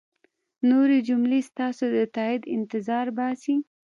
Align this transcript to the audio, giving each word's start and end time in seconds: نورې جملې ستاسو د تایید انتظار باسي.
نورې 0.69 0.97
جملې 1.07 1.39
ستاسو 1.49 1.85
د 1.95 1.97
تایید 2.15 2.43
انتظار 2.55 3.07
باسي. 3.17 3.55